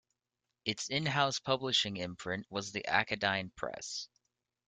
[0.65, 4.07] Its in-house publishing imprint was the Akadine Press.